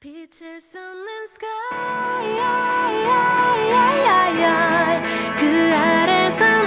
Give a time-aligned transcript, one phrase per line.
[0.00, 1.48] 빛을 쏟는 sky.
[5.36, 6.66] 그 아래 선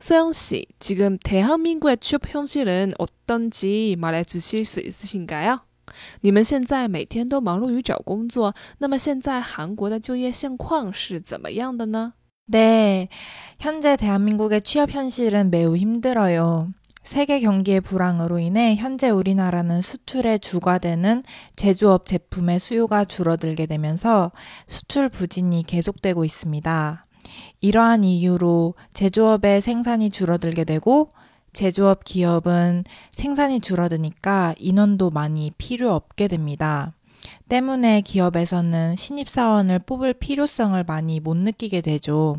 [0.00, 5.60] 소영 씨, 지금 대한민국의 취업 현실은 어떤지 말해 주실 수 있으신가요?
[6.22, 12.14] 你们现在每天都忙碌于找工作，那么现在韩国的就业现况是怎么样的呢？
[12.46, 13.08] 네.
[13.60, 16.72] 현재 대한민국의 취업 현실은 매우 힘들어요.
[17.02, 21.22] 세계 경기의 불황으로 인해 현재 우리나라는 수출에 주가되는
[21.54, 24.32] 제조업 제품의 수요가 줄어들게 되면서
[24.66, 27.06] 수출 부진이 계속되고 있습니다.
[27.60, 31.08] 이러한 이유로 제조업의 생산이 줄어들게 되고
[31.52, 36.92] 제조업 기업은 생산이 줄어드니까 인원도 많이 필요 없게 됩니다.
[37.48, 42.36] 때문에 기업에서는 신입사원을 뽑을 필요성을 많이 못 느끼게 되죠.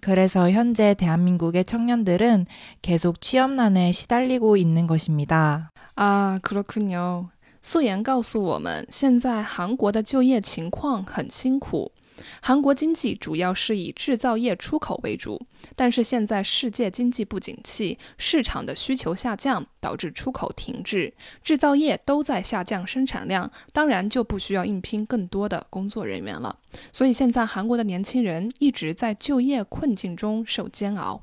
[0.00, 2.46] 그래서 현재 대한민국의 청년들은
[2.82, 5.70] 계속 취업난에 시달리고 있는 것입니다.
[5.96, 7.28] 啊，그렇군요。
[7.60, 11.92] 素颜告诉我们，现在韩国的就业情况很辛苦。
[12.40, 15.40] 韩国经济主要是以制造业出口为主，
[15.74, 21.12] 但是现在世界经济不景气，市场的需求下降，导致出口停滞，
[21.42, 26.58] 制造业都在下降生产量，当然就不需要应聘更多的工作人员了。
[26.92, 31.22] 所以现在韩国的年轻人一直在就业困境中受煎熬。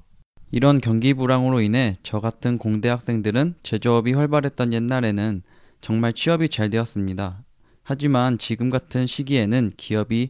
[0.52, 5.44] 이런 경기 불황으로 인해 저 같은 공대 학생들은 제조업이 활발했던 옛날에는
[5.80, 7.44] 정말 취업이 잘 되었습니다.
[7.84, 10.30] 하지만 지금 같은 시기에는 기업이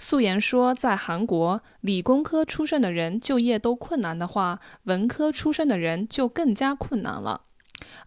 [0.00, 7.40] 素颜说，在韩国，理工科出身的人就业都困难的话，文科出身的人就更加困难了。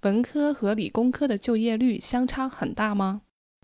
[0.01, 3.21] 文科和理工科的就业率相差很大吗？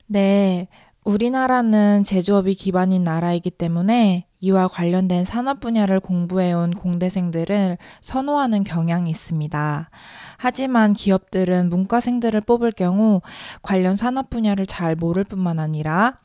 [0.08, 0.68] 네,
[1.04, 9.89] 우리나라는 제조업이 기반인 나라이기 때문에 이와 관련된 산업 분야를 공부해온 공대생들을 선호하는 경향이 있습니다.
[10.37, 13.21] 하지만 기업들은 문과생들을 뽑을 경우
[13.63, 16.19] 관련 산업 분야를 잘 모를 뿐만 아니라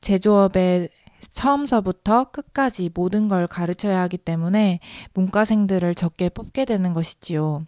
[0.00, 0.88] 제조업에
[1.28, 4.78] 처음서부터 끝까지 모든 걸 가르쳐야 하기 때문에
[5.14, 7.66] 문과생들을 적게 뽑게 되는 것이지요.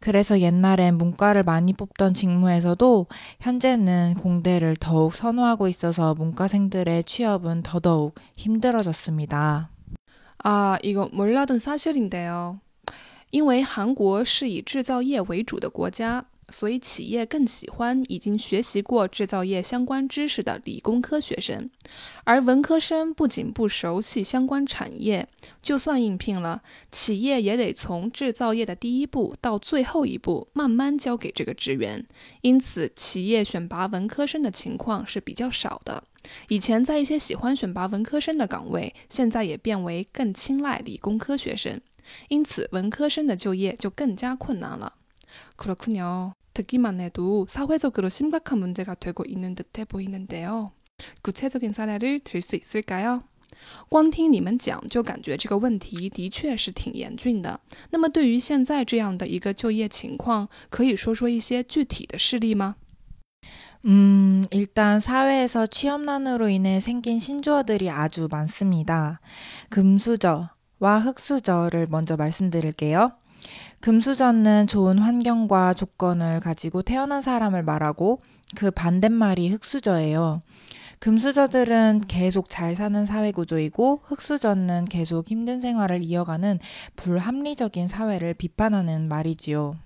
[0.00, 3.06] 그래서 옛날엔 문과를 많이 뽑던 직무에서도
[3.40, 9.70] 현재는 공대를 더욱 선호하고 있어서 문과생들의 취업은 더더욱 힘들어졌습니다.
[10.44, 12.60] 아, 이거 몰라던 사실인데요.
[13.30, 21.68] 因为韩国是以制造业为主的国家， 所以企业更喜欢已经学习过制造业相关知识的理工科学生，
[22.22, 25.26] 而文科生不仅不熟悉相关产业，
[25.60, 26.62] 就算应聘了，
[26.92, 32.06] 企业也得从制造业的第一步到最后一步慢慢教给这个职员，
[32.42, 36.04] 因此企业选拔文科生的情况是比较少的。
[36.48, 41.80] 以前在一些喜欢选拔文科生的岗位，现在也变为更青睐理工科学生，
[42.28, 44.92] 因此文科生的就业就更加困难了。
[45.58, 46.32] 그렇군요。
[46.54, 50.72] 듣기만해도 사회적으로 심각한 문제가 되고 있는 듯해 보이는데요.
[51.22, 53.20] 구체적인 사례를 들 수 있을까요?
[53.88, 57.60] 光听你们讲，就感觉这个问题的确是挺严峻的。
[57.90, 62.76] 那么，对于现在这样的一个就业情况，可以说说一些具体的事例吗？
[63.84, 69.20] 음, 일단 사회에서 취업난으로 인해 생긴 신조어들이 아주 많습니다.
[69.70, 73.12] 금수저와 흑수저를 먼저 말씀드릴게요.
[73.80, 78.20] 금수저는 좋은 환경과 조건을 가지고 태어난 사람을 말하고
[78.56, 80.40] 그 반대말이 흑수저예요.
[80.98, 86.58] 금수저들은 계속 잘 사는 사회 구조이고 흑수저는 계속 힘든 생활을 이어가는
[86.96, 89.76] 불합리적인 사회를 비판하는 말이지요.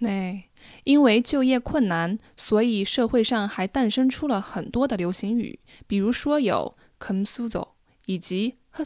[0.00, 0.44] 对，
[0.84, 7.64] 因为就业困难，所以社会上还诞生出了很多的流行语，比如说有“금수저”
[8.06, 8.84] 以及“흑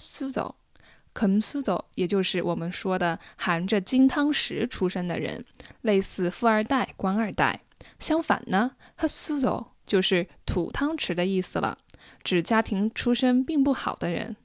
[1.40, 5.44] 수저”。금수저也就是我们说的含着金汤匙出生的人，
[5.82, 7.60] 类似富二代、官二代。
[8.00, 11.78] 相反呢，흑수저就是土汤匙的意思了，
[12.24, 14.36] 指家庭出身并不好的人。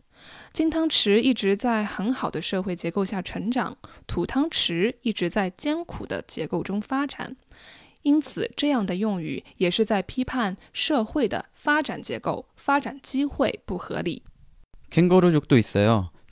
[0.53, 3.75] 金汤匙一直在很好的社会结构下成长，
[4.05, 7.35] 土汤匙一直在艰苦的结构中发展。
[8.03, 14.21] 因此，这样的用语也是在批判社会的发展结构、发展机会不合理。
[14.91, 16.09] 캥거루족도 있어요.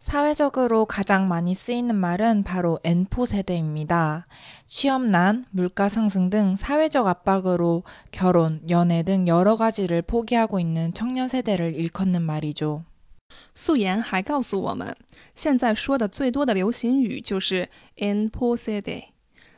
[0.00, 4.26] 사회적으로 가장 많이 쓰이는 말은 바로 N포 세대입니다.
[4.64, 7.82] 취업난, 물가 상승 등 사회적 압박으로
[8.12, 12.84] 결혼, 연애 등 여러 가지를 포기하고 있는 청년 세대를 일컫는 말이죠.
[13.52, 14.94] 素颜还告诉我们，
[15.34, 19.08] 现在说的最多的流行语就是 “in po se de”，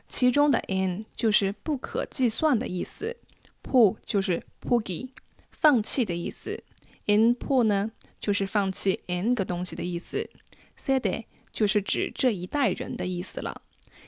[0.07, 3.15] 其中的 “in” 就是不可计算的意思，“
[3.61, 5.11] po” 就是 “pogi”，
[5.51, 6.59] 放弃的意思，“
[7.05, 7.91] in po” 呢
[8.23, 10.29] 就是放弃 “in” 个东西的意思，“
[10.77, 13.61] se de” 就是指这一代人的意思了。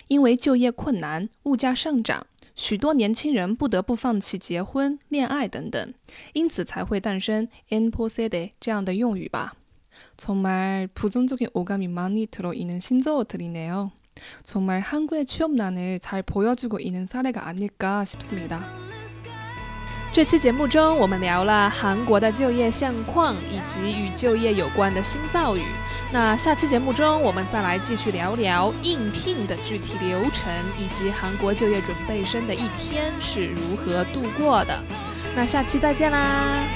[0.07, 5.93] 因为就业困难、物价上涨，许多年轻人不得不放弃结婚、恋爱等等，
[6.33, 9.53] 因此才会诞生 “in po se de” 这样的用语吧。
[10.17, 13.91] 정말 부정적인 오감이 많이 들어있는 신조어들이네요.
[14.43, 18.84] 정말 한국의 취업난을 잘 보여주고 있는 사례가 아닐까 싶습니다.
[20.16, 25.60] 这期节目中，我们聊了韩国的就业现况以及与就业有关的新造语。
[26.10, 34.82] 那下期节目中，我们再来继续聊聊应聘的具体流程，以及韩国就业准备生的一天是如何度过的。
[35.34, 36.75] 那下期再见啦！